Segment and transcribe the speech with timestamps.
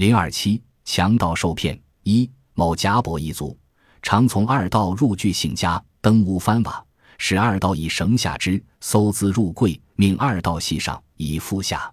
[0.00, 3.54] 零二七强盗受骗一某贾伯一族，
[4.00, 6.82] 常从二道入巨姓家，登屋翻瓦，
[7.18, 11.92] 使二道以绳下之，搜资入柜，命二道系上，以付下。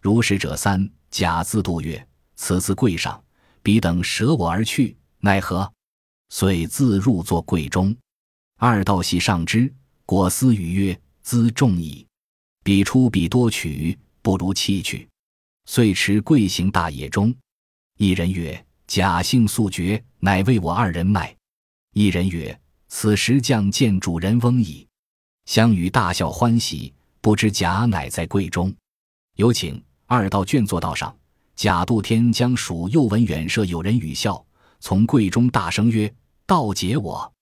[0.00, 2.06] 如是者三，贾自度曰
[2.38, 3.20] ：“此次柜上，
[3.64, 5.72] 彼等舍我而去，奈何？”
[6.30, 7.92] 遂自入作柜中。
[8.58, 9.74] 二道系上之，
[10.06, 12.06] 果思语曰：“资重矣，
[12.62, 15.08] 彼出彼多取，不如弃去。”
[15.72, 17.32] 遂持贵行大野中。
[17.96, 21.32] 一人曰：“贾姓速绝，乃为我二人卖。”
[21.94, 24.84] 一人曰：“此时将见主人翁矣。”
[25.46, 28.74] 相与大笑欢喜，不知贾乃在柜中。
[29.36, 31.16] 有请二道卷坐道上。
[31.54, 34.44] 贾度天将属右闻远舍有人语笑，
[34.80, 36.12] 从柜中大声曰
[36.48, 37.32] ：“道劫我！”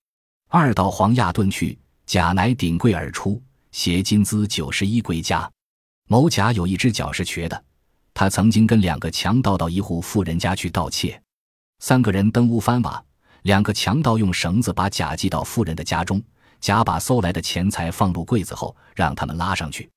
[0.53, 3.42] 二道黄亚遁去，贾乃顶柜而出，
[3.73, 5.51] 携金资九十一归家。
[6.09, 7.65] 某甲有一只脚是瘸的，
[8.19, 11.23] 他曾经跟两个强盗到一户富人家去盗窃。
[11.79, 13.01] 三个人登屋翻瓦，
[13.43, 16.20] 两个强盗用绳子把甲系到富人的家中，
[16.59, 19.89] 甲把搜来的钱财放入柜子后，让他们拉上去。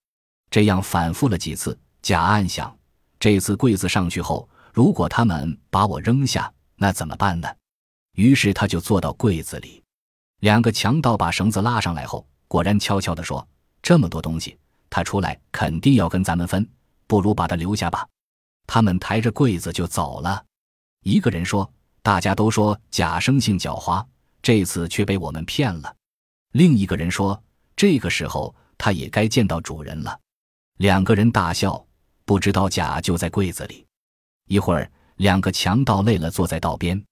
[0.51, 2.71] 这样反复了几次，甲暗想：
[3.19, 7.49] 这次柜子上去后，如果他们把我扔下，那怎么办呢？
[8.17, 9.81] 于是他就坐到柜子里。
[10.41, 13.47] 两个强盗把绳子拉上来后，果然悄悄地说
[13.81, 14.55] ：“这么多东西，
[14.91, 16.69] 他出来肯定要跟咱们分，
[17.07, 18.07] 不如把他留下吧。”
[18.73, 20.45] 他们抬着柜子就走了。
[21.03, 21.69] 一个人说
[22.01, 24.01] ：“大家都说贾生性狡猾，
[24.41, 25.93] 这次却被我们骗了。”
[26.55, 27.43] 另一个人说
[27.75, 30.17] ：“这个时候他也该见到主人了。”
[30.79, 31.85] 两个人大笑，
[32.23, 33.85] 不知道贾就在柜子里。
[34.47, 37.03] 一会儿，两个强盗累了，坐在道边。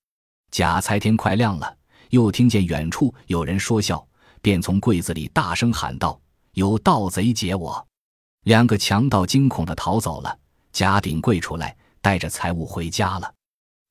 [0.52, 1.78] 贾猜天快亮了。
[2.12, 4.08] 又听见远处有人说笑，
[4.42, 6.22] 便从柜子里大声喊道
[6.56, 7.86] ：“有盗贼劫我！”
[8.48, 10.40] 两个强盗惊恐的逃走了。
[10.72, 13.34] 贾顶柜出来，带着财物回家了。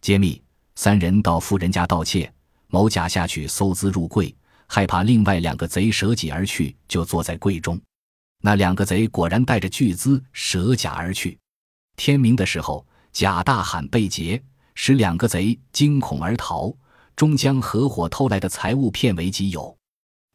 [0.01, 0.43] 揭秘：
[0.75, 2.33] 三人到富人家盗窃，
[2.69, 4.35] 某甲下去搜资入柜，
[4.67, 7.81] 害怕另外两个贼舍己而去，就坐在柜中。
[8.43, 11.39] 那两个贼果然带着巨资舍甲而去。
[11.97, 14.43] 天明的时候，甲大喊被劫，
[14.75, 16.73] 使两个贼惊恐而逃。
[17.17, 19.77] 终将合伙偷来的财物骗为己有，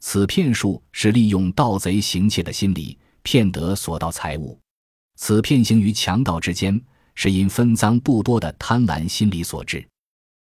[0.01, 4.59] 此骗术是利用盗贼行窃的心理骗得所盗财物。
[5.16, 6.81] 此片行于强盗之间，
[7.16, 9.88] 是因分赃不多的贪婪心理所致。